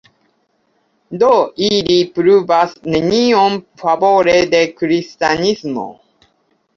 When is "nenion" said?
2.95-3.59